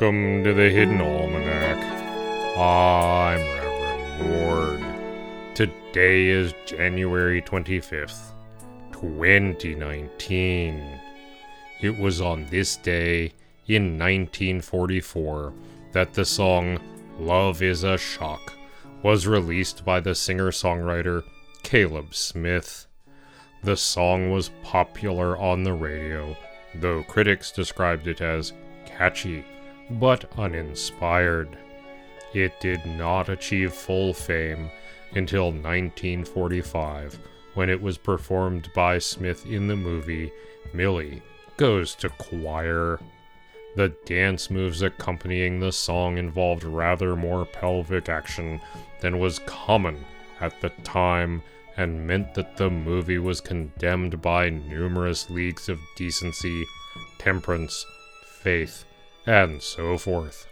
[0.00, 1.84] Welcome to the Hidden Almanac.
[2.56, 4.80] I'm Reverend Mord.
[5.56, 8.30] Today is January 25th,
[8.92, 11.00] 2019.
[11.80, 13.32] It was on this day
[13.66, 15.52] in 1944
[15.90, 16.78] that the song
[17.18, 18.52] Love is a Shock
[19.02, 21.24] was released by the singer songwriter
[21.64, 22.86] Caleb Smith.
[23.64, 26.36] The song was popular on the radio,
[26.76, 28.52] though critics described it as
[28.86, 29.44] catchy
[29.90, 31.56] but uninspired.
[32.34, 34.70] It did not achieve full fame
[35.14, 37.18] until 1945
[37.54, 40.30] when it was performed by Smith in the movie
[40.72, 41.22] Millie
[41.56, 43.00] Goes to Choir.
[43.74, 48.60] The dance moves accompanying the song involved rather more pelvic action
[49.00, 50.04] than was common
[50.40, 51.42] at the time
[51.76, 56.64] and meant that the movie was condemned by numerous leagues of decency,
[57.18, 57.86] temperance,
[58.42, 58.84] faith,
[59.28, 60.48] and so forth.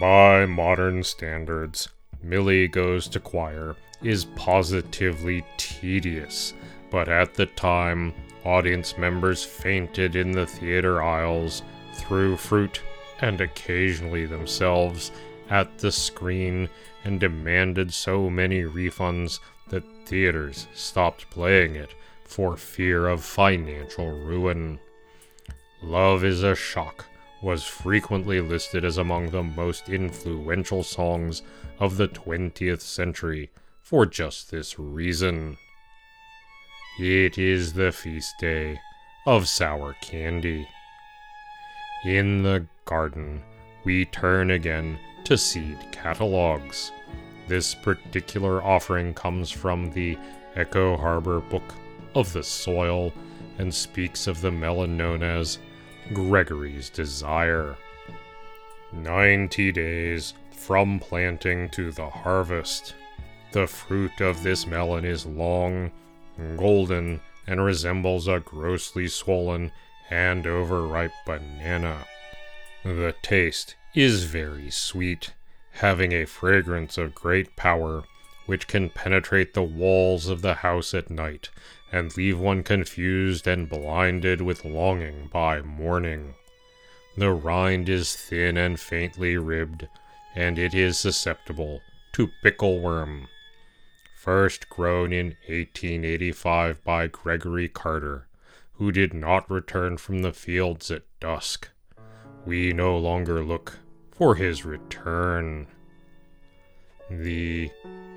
[0.00, 1.90] By modern standards,
[2.22, 6.54] Millie Goes to Choir is positively tedious,
[6.90, 8.14] but at the time,
[8.46, 11.60] audience members fainted in the theater aisles,
[11.92, 12.80] threw fruit,
[13.20, 15.12] and occasionally themselves
[15.50, 16.70] at the screen,
[17.04, 24.80] and demanded so many refunds that theaters stopped playing it for fear of financial ruin.
[25.82, 27.04] Love is a Shock
[27.42, 31.42] was frequently listed as among the most influential songs
[31.78, 35.56] of the 20th century for just this reason.
[36.98, 38.80] It is the feast day
[39.26, 40.66] of sour candy.
[42.04, 43.42] In the garden,
[43.84, 46.90] we turn again to seed catalogs.
[47.48, 50.16] This particular offering comes from the
[50.54, 51.74] Echo Harbor Book
[52.14, 53.12] of the Soil
[53.58, 55.58] and speaks of the melon known as
[56.12, 57.76] Gregory's Desire.
[58.92, 62.94] 90 days from planting to the harvest.
[63.50, 65.90] The fruit of this melon is long,
[66.56, 69.72] golden, and resembles a grossly swollen
[70.08, 72.06] and overripe banana.
[72.84, 75.32] The taste is very sweet,
[75.72, 78.04] having a fragrance of great power,
[78.46, 81.50] which can penetrate the walls of the house at night
[81.92, 86.34] and leave one confused and blinded with longing by morning.
[87.16, 89.88] The rind is thin and faintly ribbed,
[90.34, 91.80] and it is susceptible
[92.12, 93.28] to pickleworm.
[94.16, 98.26] First grown in 1885 by Gregory Carter,
[98.74, 101.70] who did not return from the fields at dusk.
[102.44, 103.78] We no longer look
[104.10, 105.66] for his return.
[107.08, 107.70] The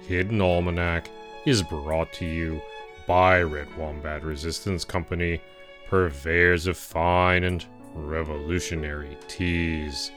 [0.08, 1.10] Hidden Almanac
[1.46, 2.62] is brought to you
[3.10, 5.42] by Red Wombat Resistance Company,
[5.88, 7.66] purveyors of fine and
[7.96, 10.12] revolutionary teas.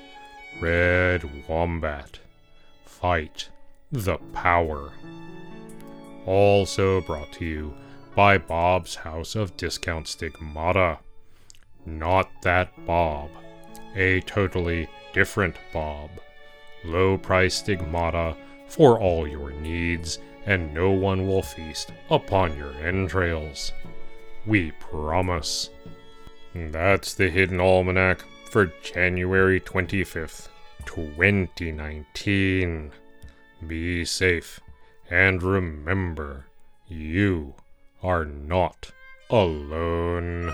[0.60, 2.18] Red Wombat.
[2.84, 3.48] Fight
[3.90, 4.92] the power.
[6.26, 7.74] Also brought to you
[8.14, 10.98] by Bob's House of Discount Stigmata.
[11.86, 13.30] Not that Bob.
[13.96, 16.10] A totally different Bob.
[16.84, 18.36] Low price stigmata
[18.68, 23.72] for all your needs and no one will feast upon your entrails.
[24.46, 25.70] We promise.
[26.54, 30.48] That's the Hidden Almanac for January 25th,
[30.84, 32.92] 2019.
[33.66, 34.60] Be safe,
[35.08, 36.46] and remember,
[36.88, 37.54] you
[38.02, 38.90] are not
[39.30, 40.52] alone.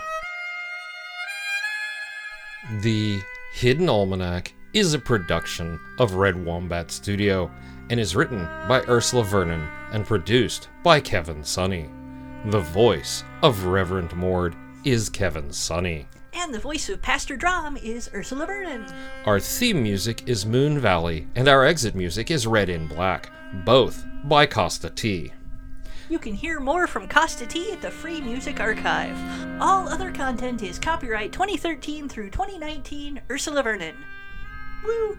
[2.83, 3.21] The
[3.55, 7.51] Hidden Almanac is a production of Red Wombat Studio
[7.89, 11.89] and is written by Ursula Vernon and produced by Kevin Sonney.
[12.47, 14.55] The voice of Reverend Mord
[14.85, 16.07] is Kevin Sonney.
[16.33, 18.87] And the voice of Pastor Drum is Ursula Vernon.
[19.27, 23.31] Our theme music is Moon Valley, and our exit music is Red in Black,
[23.65, 25.33] both by Kosta T.
[26.09, 29.17] You can hear more from Kosta T at the Free Music Archive.
[29.61, 33.95] All other content is copyright 2013 through 2019 Ursula Vernon.
[34.85, 35.19] Woo!